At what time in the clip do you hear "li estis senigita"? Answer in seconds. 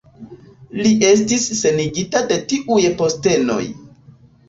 0.79-2.25